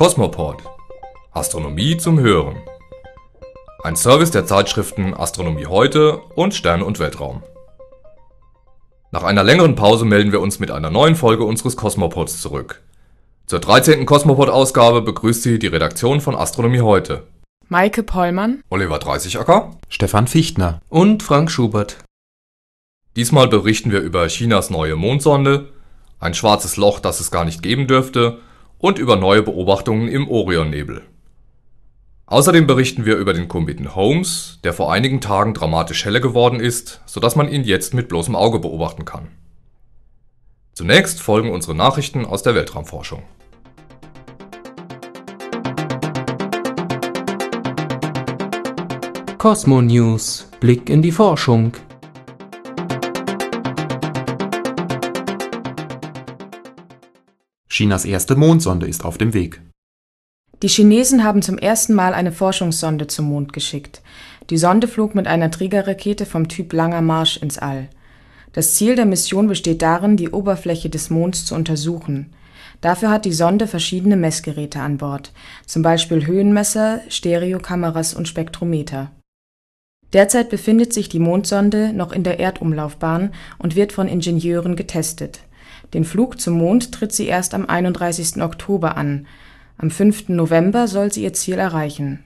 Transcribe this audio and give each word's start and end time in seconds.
Kosmoport 0.00 0.62
Astronomie 1.32 1.98
zum 1.98 2.18
Hören. 2.18 2.56
Ein 3.84 3.96
Service 3.96 4.30
der 4.30 4.46
Zeitschriften 4.46 5.12
Astronomie 5.12 5.66
heute 5.66 6.22
und 6.36 6.54
Stern 6.54 6.80
und 6.80 6.98
Weltraum. 6.98 7.42
Nach 9.10 9.24
einer 9.24 9.44
längeren 9.44 9.74
Pause 9.74 10.06
melden 10.06 10.32
wir 10.32 10.40
uns 10.40 10.58
mit 10.58 10.70
einer 10.70 10.88
neuen 10.88 11.16
Folge 11.16 11.44
unseres 11.44 11.76
Kosmopods 11.76 12.40
zurück. 12.40 12.80
Zur 13.44 13.58
13. 13.58 14.06
Kosmopod-Ausgabe 14.06 15.02
begrüßt 15.02 15.42
Sie 15.42 15.58
die 15.58 15.66
Redaktion 15.66 16.22
von 16.22 16.34
Astronomie 16.34 16.80
heute. 16.80 17.24
Maike 17.68 18.02
Pollmann, 18.02 18.62
Oliver 18.70 19.00
Dreißigacker 19.00 19.72
Stefan 19.90 20.28
Fichtner. 20.28 20.80
und 20.88 21.22
Frank 21.22 21.50
Schubert. 21.50 21.98
Diesmal 23.16 23.48
berichten 23.48 23.92
wir 23.92 24.00
über 24.00 24.28
Chinas 24.28 24.70
neue 24.70 24.96
Mondsonde, 24.96 25.68
ein 26.18 26.32
schwarzes 26.32 26.78
Loch, 26.78 27.00
das 27.00 27.20
es 27.20 27.30
gar 27.30 27.44
nicht 27.44 27.62
geben 27.62 27.86
dürfte, 27.86 28.38
und 28.80 28.98
über 28.98 29.16
neue 29.16 29.42
Beobachtungen 29.42 30.08
im 30.08 30.28
Orionnebel. 30.28 31.02
Außerdem 32.26 32.66
berichten 32.66 33.04
wir 33.04 33.16
über 33.16 33.32
den 33.32 33.48
Kometen 33.48 33.94
Holmes, 33.94 34.58
der 34.64 34.72
vor 34.72 34.92
einigen 34.92 35.20
Tagen 35.20 35.52
dramatisch 35.52 36.04
heller 36.04 36.20
geworden 36.20 36.60
ist, 36.60 37.00
sodass 37.04 37.36
man 37.36 37.48
ihn 37.48 37.64
jetzt 37.64 37.92
mit 37.92 38.08
bloßem 38.08 38.34
Auge 38.34 38.58
beobachten 38.60 39.04
kann. 39.04 39.28
Zunächst 40.72 41.20
folgen 41.20 41.50
unsere 41.50 41.74
Nachrichten 41.74 42.24
aus 42.24 42.42
der 42.42 42.54
Weltraumforschung. 42.54 43.22
Cosmo 49.36 49.82
News. 49.82 50.48
Blick 50.60 50.88
in 50.88 51.02
die 51.02 51.12
Forschung. 51.12 51.72
Chinas 57.80 58.04
erste 58.04 58.36
Mondsonde 58.36 58.86
ist 58.86 59.06
auf 59.06 59.16
dem 59.16 59.32
Weg. 59.32 59.62
Die 60.62 60.68
Chinesen 60.68 61.24
haben 61.24 61.40
zum 61.40 61.56
ersten 61.56 61.94
Mal 61.94 62.12
eine 62.12 62.30
Forschungssonde 62.30 63.06
zum 63.06 63.30
Mond 63.30 63.54
geschickt. 63.54 64.02
Die 64.50 64.58
Sonde 64.58 64.86
flog 64.86 65.14
mit 65.14 65.26
einer 65.26 65.50
Trägerrakete 65.50 66.26
vom 66.26 66.48
Typ 66.48 66.74
Langer 66.74 67.00
Marsch 67.00 67.38
ins 67.38 67.56
All. 67.56 67.88
Das 68.52 68.74
Ziel 68.74 68.96
der 68.96 69.06
Mission 69.06 69.48
besteht 69.48 69.80
darin, 69.80 70.18
die 70.18 70.28
Oberfläche 70.28 70.90
des 70.90 71.08
Monds 71.08 71.46
zu 71.46 71.54
untersuchen. 71.54 72.34
Dafür 72.82 73.08
hat 73.08 73.24
die 73.24 73.32
Sonde 73.32 73.66
verschiedene 73.66 74.16
Messgeräte 74.18 74.80
an 74.80 74.98
Bord, 74.98 75.32
zum 75.64 75.80
Beispiel 75.80 76.26
Höhenmesser, 76.26 77.00
Stereokameras 77.08 78.12
und 78.12 78.28
Spektrometer. 78.28 79.10
Derzeit 80.12 80.50
befindet 80.50 80.92
sich 80.92 81.08
die 81.08 81.18
Mondsonde 81.18 81.94
noch 81.94 82.12
in 82.12 82.24
der 82.24 82.40
Erdumlaufbahn 82.40 83.32
und 83.56 83.74
wird 83.74 83.92
von 83.92 84.06
Ingenieuren 84.06 84.76
getestet. 84.76 85.40
Den 85.94 86.04
Flug 86.04 86.40
zum 86.40 86.54
Mond 86.54 86.92
tritt 86.92 87.12
sie 87.12 87.26
erst 87.26 87.54
am 87.54 87.66
31. 87.66 88.42
Oktober 88.42 88.96
an. 88.96 89.26
Am 89.76 89.90
5. 89.90 90.28
November 90.28 90.86
soll 90.86 91.12
sie 91.12 91.24
ihr 91.24 91.32
Ziel 91.32 91.58
erreichen. 91.58 92.20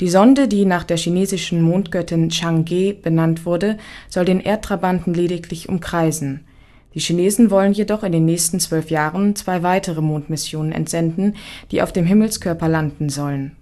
Die 0.00 0.08
Sonde, 0.08 0.48
die 0.48 0.64
nach 0.64 0.84
der 0.84 0.96
chinesischen 0.96 1.62
Mondgöttin 1.62 2.30
Chang'e 2.30 3.00
benannt 3.00 3.46
wurde, 3.46 3.78
soll 4.08 4.24
den 4.24 4.40
Erdtrabanten 4.40 5.14
lediglich 5.14 5.68
umkreisen. 5.68 6.40
Die 6.94 7.00
Chinesen 7.00 7.50
wollen 7.50 7.72
jedoch 7.72 8.02
in 8.02 8.12
den 8.12 8.24
nächsten 8.24 8.60
zwölf 8.60 8.90
Jahren 8.90 9.36
zwei 9.36 9.62
weitere 9.62 10.00
Mondmissionen 10.00 10.72
entsenden, 10.72 11.34
die 11.70 11.82
auf 11.82 11.92
dem 11.92 12.06
Himmelskörper 12.06 12.68
landen 12.68 13.08
sollen. 13.08 13.56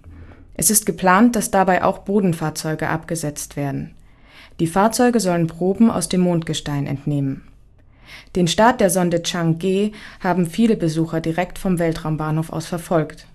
Es 0.55 0.69
ist 0.69 0.85
geplant, 0.85 1.35
dass 1.35 1.49
dabei 1.49 1.83
auch 1.83 1.99
Bodenfahrzeuge 1.99 2.89
abgesetzt 2.89 3.55
werden. 3.55 3.91
Die 4.59 4.67
Fahrzeuge 4.67 5.19
sollen 5.19 5.47
Proben 5.47 5.89
aus 5.89 6.09
dem 6.09 6.21
Mondgestein 6.21 6.85
entnehmen. 6.85 7.43
Den 8.35 8.47
Start 8.47 8.81
der 8.81 8.89
Sonde 8.89 9.17
Chang'e 9.17 9.91
haben 10.19 10.45
viele 10.45 10.75
Besucher 10.75 11.21
direkt 11.21 11.59
vom 11.59 11.79
Weltraumbahnhof 11.79 12.51
aus 12.51 12.65
verfolgt. 12.65 13.27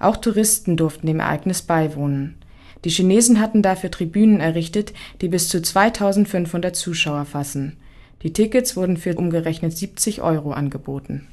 Auch 0.00 0.16
Touristen 0.16 0.76
durften 0.76 1.06
dem 1.06 1.20
Ereignis 1.20 1.62
beiwohnen. 1.62 2.36
Die 2.84 2.90
Chinesen 2.90 3.40
hatten 3.40 3.62
dafür 3.62 3.90
Tribünen 3.90 4.40
errichtet, 4.40 4.92
die 5.20 5.28
bis 5.28 5.48
zu 5.48 5.60
2500 5.60 6.76
Zuschauer 6.76 7.24
fassen. 7.24 7.76
Die 8.22 8.32
Tickets 8.32 8.76
wurden 8.76 8.96
für 8.96 9.14
umgerechnet 9.14 9.76
70 9.76 10.22
Euro 10.22 10.52
angeboten. 10.52 11.28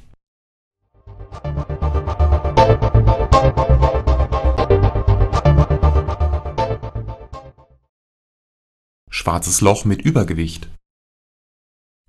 Schwarzes 9.10 9.60
Loch 9.60 9.84
mit 9.84 10.02
Übergewicht. 10.02 10.68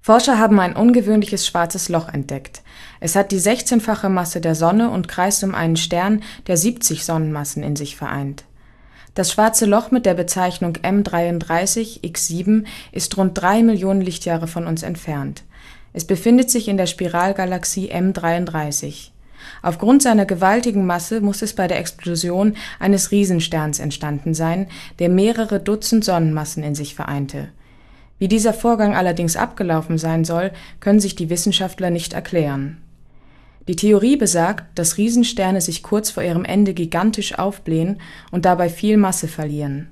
Forscher 0.07 0.39
haben 0.39 0.57
ein 0.61 0.73
ungewöhnliches 0.73 1.45
schwarzes 1.45 1.89
Loch 1.89 2.07
entdeckt. 2.07 2.61
Es 3.01 3.17
hat 3.17 3.33
die 3.33 3.41
16-fache 3.41 4.07
Masse 4.07 4.39
der 4.39 4.55
Sonne 4.55 4.89
und 4.89 5.09
kreist 5.09 5.43
um 5.43 5.53
einen 5.53 5.75
Stern, 5.75 6.23
der 6.47 6.55
70 6.55 7.03
Sonnenmassen 7.03 7.61
in 7.61 7.75
sich 7.75 7.97
vereint. 7.97 8.45
Das 9.15 9.33
schwarze 9.33 9.65
Loch 9.65 9.91
mit 9.91 10.05
der 10.05 10.13
Bezeichnung 10.13 10.77
M33X7 10.77 12.63
ist 12.93 13.17
rund 13.17 13.37
drei 13.37 13.61
Millionen 13.63 13.99
Lichtjahre 13.99 14.47
von 14.47 14.65
uns 14.65 14.81
entfernt. 14.81 15.43
Es 15.91 16.05
befindet 16.05 16.49
sich 16.49 16.69
in 16.69 16.77
der 16.77 16.87
Spiralgalaxie 16.87 17.91
M33. 17.91 19.09
Aufgrund 19.61 20.03
seiner 20.03 20.25
gewaltigen 20.25 20.85
Masse 20.85 21.19
muss 21.19 21.41
es 21.41 21.51
bei 21.51 21.67
der 21.67 21.79
Explosion 21.79 22.55
eines 22.79 23.11
Riesensterns 23.11 23.79
entstanden 23.79 24.33
sein, 24.33 24.67
der 24.99 25.09
mehrere 25.09 25.59
Dutzend 25.59 26.05
Sonnenmassen 26.05 26.63
in 26.63 26.75
sich 26.75 26.95
vereinte. 26.95 27.49
Wie 28.19 28.27
dieser 28.27 28.53
Vorgang 28.53 28.95
allerdings 28.95 29.35
abgelaufen 29.35 29.97
sein 29.97 30.25
soll, 30.25 30.51
können 30.79 30.99
sich 30.99 31.15
die 31.15 31.29
Wissenschaftler 31.29 31.89
nicht 31.89 32.13
erklären. 32.13 32.77
Die 33.67 33.75
Theorie 33.75 34.15
besagt, 34.15 34.79
dass 34.79 34.97
Riesensterne 34.97 35.59
sich 35.61 35.83
kurz 35.83 36.09
vor 36.09 36.23
ihrem 36.23 36.45
Ende 36.45 36.73
gigantisch 36.73 37.37
aufblähen 37.37 37.99
und 38.31 38.45
dabei 38.45 38.69
viel 38.69 38.97
Masse 38.97 39.27
verlieren. 39.27 39.89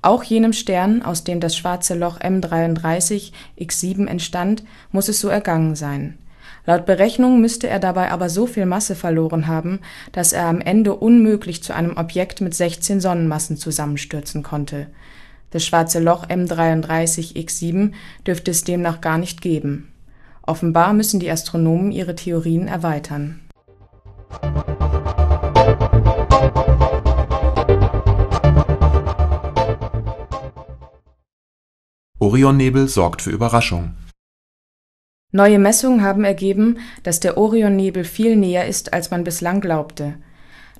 Auch 0.00 0.24
jenem 0.24 0.52
Stern, 0.52 1.02
aus 1.02 1.22
dem 1.22 1.38
das 1.38 1.56
schwarze 1.56 1.94
Loch 1.94 2.18
M33 2.18 3.32
X7 3.60 4.06
entstand, 4.08 4.64
muss 4.90 5.08
es 5.08 5.20
so 5.20 5.28
ergangen 5.28 5.76
sein. 5.76 6.18
Laut 6.66 6.86
Berechnungen 6.86 7.40
müsste 7.40 7.68
er 7.68 7.78
dabei 7.78 8.10
aber 8.10 8.28
so 8.28 8.46
viel 8.46 8.66
Masse 8.66 8.96
verloren 8.96 9.46
haben, 9.46 9.80
dass 10.12 10.32
er 10.32 10.46
am 10.46 10.60
Ende 10.60 10.94
unmöglich 10.94 11.62
zu 11.62 11.74
einem 11.74 11.96
Objekt 11.96 12.40
mit 12.40 12.54
16 12.54 13.00
Sonnenmassen 13.00 13.56
zusammenstürzen 13.56 14.42
konnte. 14.42 14.88
Das 15.52 15.64
schwarze 15.66 16.00
Loch 16.00 16.26
M33 16.26 17.34
X7 17.36 17.92
dürfte 18.26 18.50
es 18.50 18.64
demnach 18.64 19.02
gar 19.02 19.18
nicht 19.18 19.42
geben. 19.42 19.92
Offenbar 20.44 20.94
müssen 20.94 21.20
die 21.20 21.30
Astronomen 21.30 21.92
ihre 21.92 22.14
Theorien 22.14 22.68
erweitern. 22.68 23.40
Orionnebel 32.18 32.88
sorgt 32.88 33.20
für 33.20 33.30
Überraschung. 33.30 33.94
Neue 35.32 35.58
Messungen 35.58 36.02
haben 36.02 36.24
ergeben, 36.24 36.78
dass 37.02 37.20
der 37.20 37.36
Orionnebel 37.36 38.04
viel 38.04 38.36
näher 38.36 38.66
ist, 38.66 38.92
als 38.92 39.10
man 39.10 39.24
bislang 39.24 39.60
glaubte. 39.60 40.14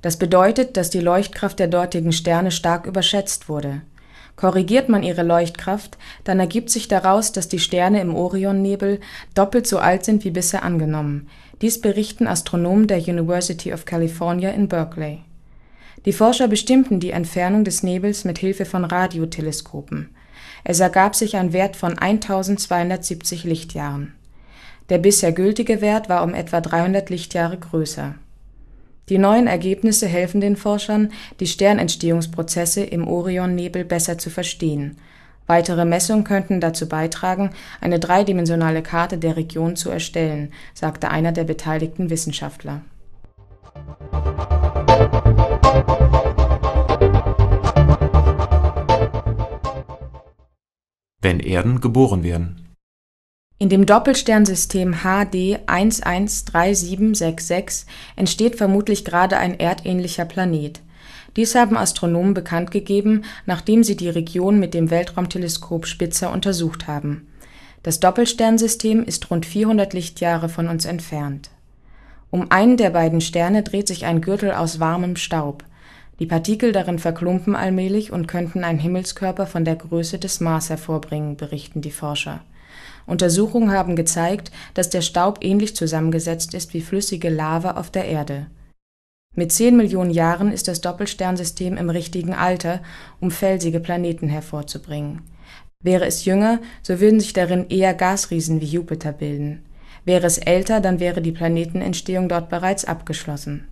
Das 0.00 0.18
bedeutet, 0.18 0.76
dass 0.76 0.90
die 0.90 1.00
Leuchtkraft 1.00 1.58
der 1.58 1.68
dortigen 1.68 2.12
Sterne 2.12 2.50
stark 2.50 2.86
überschätzt 2.86 3.48
wurde. 3.48 3.82
Korrigiert 4.36 4.88
man 4.88 5.02
ihre 5.02 5.22
Leuchtkraft, 5.22 5.98
dann 6.24 6.40
ergibt 6.40 6.70
sich 6.70 6.88
daraus, 6.88 7.32
dass 7.32 7.48
die 7.48 7.58
Sterne 7.58 8.00
im 8.00 8.14
Orionnebel 8.14 9.00
doppelt 9.34 9.66
so 9.66 9.78
alt 9.78 10.04
sind 10.04 10.24
wie 10.24 10.30
bisher 10.30 10.62
angenommen. 10.62 11.28
Dies 11.60 11.80
berichten 11.80 12.26
Astronomen 12.26 12.86
der 12.86 12.98
University 12.98 13.72
of 13.72 13.84
California 13.84 14.50
in 14.50 14.68
Berkeley. 14.68 15.18
Die 16.04 16.12
Forscher 16.12 16.48
bestimmten 16.48 16.98
die 16.98 17.10
Entfernung 17.10 17.62
des 17.64 17.82
Nebels 17.82 18.24
mit 18.24 18.38
Hilfe 18.38 18.64
von 18.64 18.84
Radioteleskopen. 18.84 20.10
Es 20.64 20.80
ergab 20.80 21.14
sich 21.14 21.36
ein 21.36 21.52
Wert 21.52 21.76
von 21.76 21.98
1270 21.98 23.44
Lichtjahren. 23.44 24.14
Der 24.88 24.98
bisher 24.98 25.32
gültige 25.32 25.80
Wert 25.80 26.08
war 26.08 26.24
um 26.24 26.34
etwa 26.34 26.60
300 26.60 27.08
Lichtjahre 27.10 27.58
größer. 27.58 28.16
Die 29.08 29.18
neuen 29.18 29.46
Ergebnisse 29.46 30.06
helfen 30.06 30.40
den 30.40 30.56
Forschern, 30.56 31.12
die 31.40 31.46
Sternentstehungsprozesse 31.46 32.84
im 32.84 33.08
Orionnebel 33.08 33.84
besser 33.84 34.16
zu 34.16 34.30
verstehen. 34.30 34.96
Weitere 35.46 35.84
Messungen 35.84 36.24
könnten 36.24 36.60
dazu 36.60 36.88
beitragen, 36.88 37.50
eine 37.80 37.98
dreidimensionale 37.98 38.82
Karte 38.82 39.18
der 39.18 39.36
Region 39.36 39.74
zu 39.74 39.90
erstellen, 39.90 40.52
sagte 40.72 41.10
einer 41.10 41.32
der 41.32 41.44
beteiligten 41.44 42.10
Wissenschaftler. 42.10 42.82
Wenn 51.20 51.40
Erden 51.40 51.80
geboren 51.80 52.22
werden. 52.22 52.61
In 53.62 53.68
dem 53.68 53.86
Doppelsternsystem 53.86 55.04
HD 55.04 55.60
113766 55.68 57.86
entsteht 58.16 58.56
vermutlich 58.56 59.04
gerade 59.04 59.36
ein 59.36 59.60
erdähnlicher 59.60 60.24
Planet. 60.24 60.80
Dies 61.36 61.54
haben 61.54 61.76
Astronomen 61.76 62.34
bekannt 62.34 62.72
gegeben, 62.72 63.22
nachdem 63.46 63.84
sie 63.84 63.96
die 63.96 64.08
Region 64.08 64.58
mit 64.58 64.74
dem 64.74 64.90
Weltraumteleskop 64.90 65.86
Spitzer 65.86 66.32
untersucht 66.32 66.88
haben. 66.88 67.28
Das 67.84 68.00
Doppelsternsystem 68.00 69.04
ist 69.04 69.30
rund 69.30 69.46
400 69.46 69.92
Lichtjahre 69.92 70.48
von 70.48 70.66
uns 70.66 70.84
entfernt. 70.84 71.50
Um 72.32 72.50
einen 72.50 72.76
der 72.76 72.90
beiden 72.90 73.20
Sterne 73.20 73.62
dreht 73.62 73.86
sich 73.86 74.06
ein 74.06 74.22
Gürtel 74.22 74.50
aus 74.50 74.80
warmem 74.80 75.14
Staub. 75.14 75.62
Die 76.18 76.26
Partikel 76.26 76.72
darin 76.72 76.98
verklumpen 76.98 77.54
allmählich 77.54 78.10
und 78.10 78.26
könnten 78.26 78.64
einen 78.64 78.80
Himmelskörper 78.80 79.46
von 79.46 79.64
der 79.64 79.76
Größe 79.76 80.18
des 80.18 80.40
Mars 80.40 80.68
hervorbringen, 80.68 81.36
berichten 81.36 81.80
die 81.80 81.92
Forscher. 81.92 82.40
Untersuchungen 83.06 83.70
haben 83.70 83.96
gezeigt, 83.96 84.50
dass 84.74 84.90
der 84.90 85.02
Staub 85.02 85.38
ähnlich 85.42 85.76
zusammengesetzt 85.76 86.54
ist 86.54 86.74
wie 86.74 86.80
flüssige 86.80 87.28
Lava 87.28 87.72
auf 87.72 87.90
der 87.90 88.06
Erde. 88.06 88.46
Mit 89.34 89.50
zehn 89.50 89.76
Millionen 89.76 90.10
Jahren 90.10 90.52
ist 90.52 90.68
das 90.68 90.82
Doppelsternsystem 90.82 91.76
im 91.76 91.88
richtigen 91.88 92.34
Alter, 92.34 92.80
um 93.20 93.30
felsige 93.30 93.80
Planeten 93.80 94.28
hervorzubringen. 94.28 95.22
Wäre 95.82 96.06
es 96.06 96.24
jünger, 96.24 96.60
so 96.82 97.00
würden 97.00 97.18
sich 97.18 97.32
darin 97.32 97.68
eher 97.68 97.94
Gasriesen 97.94 98.60
wie 98.60 98.66
Jupiter 98.66 99.12
bilden. 99.12 99.64
Wäre 100.04 100.26
es 100.26 100.38
älter, 100.38 100.80
dann 100.80 101.00
wäre 101.00 101.22
die 101.22 101.32
Planetenentstehung 101.32 102.28
dort 102.28 102.50
bereits 102.50 102.84
abgeschlossen. 102.84 103.68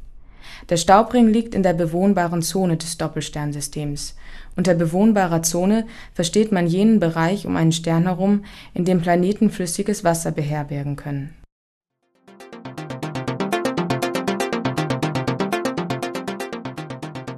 Der 0.68 0.76
Staubring 0.76 1.28
liegt 1.28 1.54
in 1.54 1.62
der 1.62 1.72
bewohnbaren 1.72 2.42
Zone 2.42 2.76
des 2.76 2.98
Doppelsternsystems. 2.98 4.16
Unter 4.56 4.74
bewohnbarer 4.74 5.42
Zone 5.42 5.86
versteht 6.14 6.52
man 6.52 6.66
jenen 6.66 7.00
Bereich 7.00 7.46
um 7.46 7.56
einen 7.56 7.72
Stern 7.72 8.04
herum, 8.04 8.44
in 8.74 8.84
dem 8.84 9.00
Planeten 9.00 9.50
flüssiges 9.50 10.04
Wasser 10.04 10.32
beherbergen 10.32 10.96
können. 10.96 11.34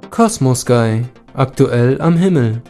Cosmos 0.09 0.65
Guy. 0.65 1.05
Aktuell 1.33 1.99
am 1.99 2.15
Himmel. 2.15 2.61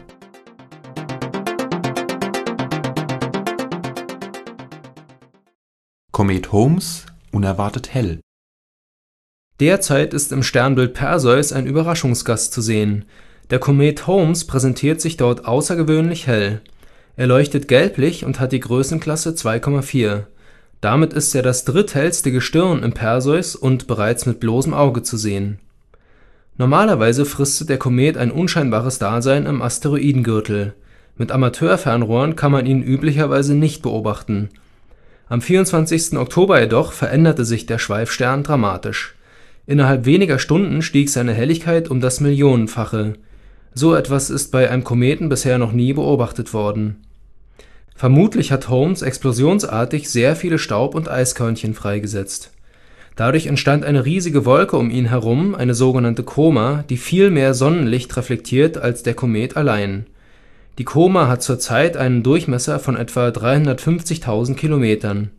Komet 6.10 6.52
Holmes 6.52 7.04
unerwartet 7.32 7.92
hell. 7.92 8.23
Derzeit 9.60 10.14
ist 10.14 10.32
im 10.32 10.42
Sternbild 10.42 10.94
Perseus 10.94 11.52
ein 11.52 11.66
Überraschungsgast 11.66 12.52
zu 12.52 12.60
sehen. 12.60 13.04
Der 13.50 13.60
Komet 13.60 14.08
Holmes 14.08 14.46
präsentiert 14.46 15.00
sich 15.00 15.16
dort 15.16 15.46
außergewöhnlich 15.46 16.26
hell. 16.26 16.60
Er 17.16 17.28
leuchtet 17.28 17.68
gelblich 17.68 18.24
und 18.24 18.40
hat 18.40 18.50
die 18.50 18.58
Größenklasse 18.58 19.30
2,4. 19.30 20.24
Damit 20.80 21.12
ist 21.12 21.34
er 21.36 21.42
das 21.42 21.64
dritthellste 21.64 22.32
Gestirn 22.32 22.82
im 22.82 22.94
Perseus 22.94 23.54
und 23.54 23.86
bereits 23.86 24.26
mit 24.26 24.40
bloßem 24.40 24.74
Auge 24.74 25.02
zu 25.02 25.16
sehen. 25.16 25.60
Normalerweise 26.56 27.24
fristet 27.24 27.68
der 27.68 27.78
Komet 27.78 28.16
ein 28.16 28.32
unscheinbares 28.32 28.98
Dasein 28.98 29.46
im 29.46 29.62
Asteroidengürtel. 29.62 30.74
Mit 31.16 31.30
Amateurfernrohren 31.30 32.34
kann 32.34 32.50
man 32.50 32.66
ihn 32.66 32.82
üblicherweise 32.82 33.54
nicht 33.54 33.82
beobachten. 33.82 34.48
Am 35.28 35.40
24. 35.40 36.18
Oktober 36.18 36.60
jedoch 36.60 36.92
veränderte 36.92 37.44
sich 37.44 37.66
der 37.66 37.78
Schweifstern 37.78 38.42
dramatisch. 38.42 39.14
Innerhalb 39.66 40.04
weniger 40.04 40.38
Stunden 40.38 40.82
stieg 40.82 41.08
seine 41.08 41.32
Helligkeit 41.32 41.90
um 41.90 42.00
das 42.00 42.20
Millionenfache. 42.20 43.14
So 43.72 43.94
etwas 43.94 44.30
ist 44.30 44.52
bei 44.52 44.70
einem 44.70 44.84
Kometen 44.84 45.28
bisher 45.28 45.58
noch 45.58 45.72
nie 45.72 45.92
beobachtet 45.92 46.52
worden. 46.52 46.96
Vermutlich 47.96 48.52
hat 48.52 48.68
Holmes 48.68 49.02
explosionsartig 49.02 50.10
sehr 50.10 50.36
viele 50.36 50.58
Staub 50.58 50.94
und 50.94 51.08
Eiskörnchen 51.08 51.74
freigesetzt. 51.74 52.50
Dadurch 53.16 53.46
entstand 53.46 53.84
eine 53.84 54.04
riesige 54.04 54.44
Wolke 54.44 54.76
um 54.76 54.90
ihn 54.90 55.06
herum, 55.06 55.54
eine 55.54 55.74
sogenannte 55.74 56.24
Koma, 56.24 56.84
die 56.90 56.96
viel 56.96 57.30
mehr 57.30 57.54
Sonnenlicht 57.54 58.16
reflektiert 58.16 58.76
als 58.76 59.04
der 59.04 59.14
Komet 59.14 59.56
allein. 59.56 60.06
Die 60.78 60.84
Koma 60.84 61.28
hat 61.28 61.42
zurzeit 61.42 61.96
einen 61.96 62.24
Durchmesser 62.24 62.80
von 62.80 62.96
etwa 62.96 63.28
350.000 63.28 64.54
Kilometern. 64.54 65.30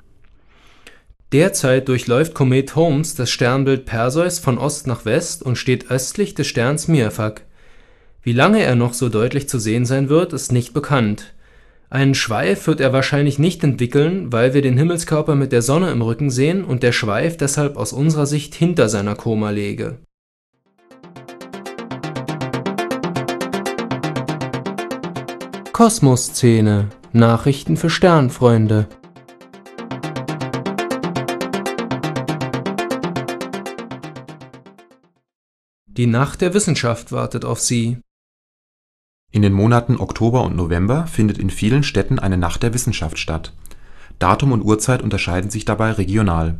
Derzeit 1.32 1.88
durchläuft 1.88 2.34
Komet 2.34 2.76
Holmes 2.76 3.16
das 3.16 3.32
Sternbild 3.32 3.86
Perseus 3.86 4.40
von 4.40 4.58
Ost 4.58 4.86
nach 4.86 5.06
West 5.06 5.42
und 5.42 5.58
steht 5.58 5.90
östlich 5.90 6.36
des 6.36 6.48
Sterns 6.48 6.88
Miafak. 6.88 7.42
Wie 8.22 8.34
lange 8.34 8.62
er 8.62 8.76
noch 8.76 8.94
so 8.94 9.10
deutlich 9.10 9.50
zu 9.50 9.60
sehen 9.60 9.86
sein 9.86 10.08
wird, 10.10 10.34
ist 10.34 10.52
nicht 10.52 10.74
bekannt. 10.74 11.34
Einen 11.90 12.16
Schweif 12.16 12.68
wird 12.68 12.80
er 12.80 12.94
wahrscheinlich 12.94 13.40
nicht 13.40 13.64
entwickeln, 13.64 14.32
weil 14.32 14.54
wir 14.54 14.62
den 14.62 14.78
Himmelskörper 14.78 15.36
mit 15.36 15.52
der 15.52 15.62
Sonne 15.62 15.92
im 15.92 16.02
Rücken 16.02 16.30
sehen 16.30 16.64
und 16.64 16.84
der 16.84 16.92
Schweif 16.92 17.38
deshalb 17.38 17.78
aus 17.78 17.94
unserer 17.94 18.26
Sicht 18.26 18.54
hinter 18.56 18.90
seiner 18.90 19.16
Koma 19.16 19.50
läge. 19.50 20.00
Kosmosszene. 25.74 26.90
Nachrichten 27.14 27.78
für 27.78 27.90
Sternfreunde. 27.90 28.88
Die 35.98 36.08
Nacht 36.08 36.42
der 36.42 36.54
Wissenschaft 36.54 37.14
wartet 37.14 37.46
auf 37.46 37.62
Sie. 37.62 38.02
In 39.32 39.42
den 39.42 39.54
Monaten 39.54 39.96
Oktober 39.96 40.44
und 40.44 40.54
November 40.54 41.08
findet 41.08 41.38
in 41.38 41.50
vielen 41.50 41.84
Städten 41.84 42.20
eine 42.20 42.36
Nacht 42.36 42.64
der 42.64 42.74
Wissenschaft 42.74 43.18
statt. 43.18 43.54
Datum 44.20 44.52
und 44.52 44.62
Uhrzeit 44.62 45.02
unterscheiden 45.02 45.50
sich 45.50 45.64
dabei 45.64 45.94
regional. 45.94 46.60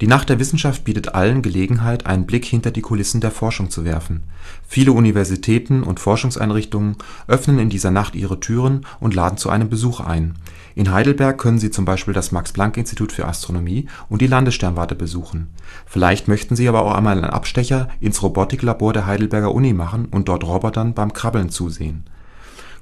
Die 0.00 0.06
Nacht 0.06 0.28
der 0.28 0.38
Wissenschaft 0.38 0.84
bietet 0.84 1.16
allen 1.16 1.42
Gelegenheit, 1.42 2.06
einen 2.06 2.24
Blick 2.24 2.44
hinter 2.44 2.70
die 2.70 2.82
Kulissen 2.82 3.20
der 3.20 3.32
Forschung 3.32 3.68
zu 3.68 3.84
werfen. 3.84 4.22
Viele 4.64 4.92
Universitäten 4.92 5.82
und 5.82 5.98
Forschungseinrichtungen 5.98 6.96
öffnen 7.26 7.58
in 7.58 7.68
dieser 7.68 7.90
Nacht 7.90 8.14
ihre 8.14 8.38
Türen 8.38 8.86
und 9.00 9.16
laden 9.16 9.38
zu 9.38 9.50
einem 9.50 9.68
Besuch 9.68 9.98
ein. 9.98 10.36
In 10.76 10.92
Heidelberg 10.92 11.36
können 11.36 11.58
Sie 11.58 11.72
zum 11.72 11.84
Beispiel 11.84 12.14
das 12.14 12.30
Max-Planck-Institut 12.30 13.10
für 13.10 13.26
Astronomie 13.26 13.86
und 14.08 14.22
die 14.22 14.28
Landessternwarte 14.28 14.94
besuchen. 14.94 15.48
Vielleicht 15.84 16.28
möchten 16.28 16.54
Sie 16.54 16.68
aber 16.68 16.82
auch 16.82 16.94
einmal 16.94 17.16
einen 17.16 17.24
Abstecher 17.24 17.88
ins 17.98 18.22
Robotiklabor 18.22 18.92
der 18.92 19.06
Heidelberger 19.06 19.52
Uni 19.52 19.72
machen 19.72 20.06
und 20.12 20.28
dort 20.28 20.44
Robotern 20.44 20.94
beim 20.94 21.12
Krabbeln 21.12 21.50
zusehen 21.50 22.04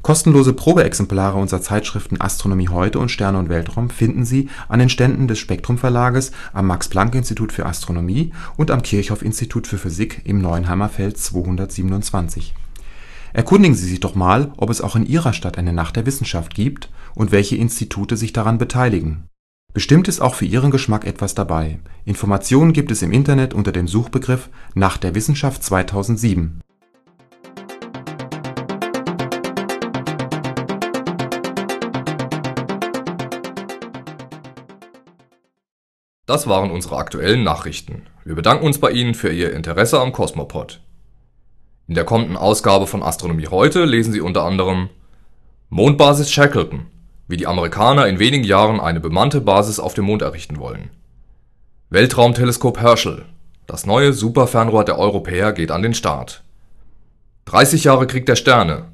Kostenlose 0.07 0.53
Probeexemplare 0.53 1.37
unserer 1.37 1.63
Zeitschriften 1.63 2.21
Astronomie 2.21 2.69
heute 2.69 3.01
und 3.01 3.09
Sterne 3.09 3.41
und 3.41 3.49
Weltraum 3.49 3.91
finden 3.91 4.25
Sie 4.25 4.49
an 4.69 4.79
den 4.79 4.89
Ständen 4.89 5.27
des 5.27 5.41
Spektrum 5.41 5.79
Verlages, 5.79 6.31
am 6.53 6.69
Max-Planck-Institut 6.69 7.51
für 7.51 7.67
Astronomie 7.67 8.33
und 8.57 8.71
am 8.71 8.83
Kirchhoff-Institut 8.83 9.67
für 9.67 9.79
Physik 9.79 10.23
im 10.23 10.41
Neuenheimer 10.41 10.91
Feld 10.91 11.19
227. 11.19 12.55
Erkundigen 13.33 13.75
Sie 13.75 13.89
sich 13.89 13.99
doch 13.99 14.15
mal, 14.15 14.53
ob 14.59 14.71
es 14.71 14.81
auch 14.81 14.95
in 14.95 15.07
Ihrer 15.07 15.33
Stadt 15.33 15.59
eine 15.59 15.73
Nacht 15.73 15.97
der 15.97 16.07
Wissenschaft 16.07 16.55
gibt 16.55 16.89
und 17.17 17.33
welche 17.33 17.57
Institute 17.57 18.17
sich 18.17 18.33
daran 18.33 18.59
beteiligen. 18.59 19.25
Bestimmt 19.75 20.07
ist 20.07 20.21
auch 20.21 20.37
für 20.37 20.47
Ihren 20.47 20.71
Geschmack 20.71 21.05
etwas 21.05 21.35
dabei. 21.35 21.81
Informationen 22.05 22.73
gibt 22.73 22.93
es 22.93 23.03
im 23.03 23.11
Internet 23.11 23.55
unter 23.55 23.73
dem 23.73 23.89
Suchbegriff 23.89 24.51
Nacht 24.73 25.03
der 25.03 25.17
Wissenschaft 25.17 25.65
2007 25.65 26.61
Das 36.27 36.49
waren 36.49 36.73
unsere 36.73 36.97
aktuellen 36.97 37.45
Nachrichten. 37.45 38.03
Wir 38.25 38.35
bedanken 38.35 38.67
uns 38.67 38.81
bei 38.81 38.91
Ihnen 38.91 39.15
für 39.15 39.33
Ihr 39.33 39.53
Interesse 39.53 40.01
am 40.01 40.11
Cosmopod. 40.11 40.81
In 41.87 41.95
der 41.95 42.03
kommenden 42.03 42.37
Ausgabe 42.37 42.89
von 42.89 43.05
Astronomie 43.05 43.47
heute 43.47 43.85
lesen 43.85 44.13
Sie 44.13 44.21
unter 44.21 44.43
anderem 44.43 44.89
Mondbasis 45.69 46.33
Shackleton, 46.33 46.87
wie 47.29 47.37
die 47.37 47.47
Amerikaner 47.47 48.09
in 48.09 48.19
wenigen 48.19 48.43
Jahren 48.43 48.81
eine 48.81 48.99
bemannte 48.99 49.41
Basis 49.41 49.79
auf 49.79 49.95
dem 49.95 50.07
Mond 50.07 50.21
errichten 50.21 50.59
wollen. 50.59 50.91
Weltraumteleskop 51.91 52.81
Herschel, 52.81 53.25
das 53.69 53.87
neue 53.87 54.13
Superfernrohr 54.13 54.85
der 54.85 54.99
Europäer 54.99 55.53
geht 55.53 55.71
an 55.71 55.83
den 55.83 55.95
Start. 55.95 56.43
30 57.45 57.85
Jahre 57.85 58.09
Krieg 58.09 58.27
der 58.27 58.35
Sterne, 58.35 58.87